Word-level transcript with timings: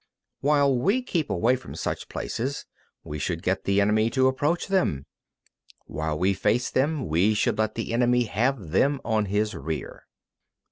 16. 0.39 0.47
While 0.49 0.75
we 0.79 1.03
keep 1.03 1.29
away 1.29 1.55
from 1.55 1.75
such 1.75 2.09
places, 2.09 2.65
we 3.03 3.19
should 3.19 3.43
get 3.43 3.65
the 3.65 3.79
enemy 3.79 4.09
to 4.09 4.25
approach 4.27 4.65
them; 4.65 5.05
while 5.85 6.17
we 6.17 6.33
face 6.33 6.71
them, 6.71 7.05
we 7.07 7.35
should 7.35 7.59
let 7.59 7.75
the 7.75 7.93
enemy 7.93 8.23
have 8.23 8.71
them 8.71 8.99
on 9.05 9.25
his 9.25 9.53
rear. 9.53 10.07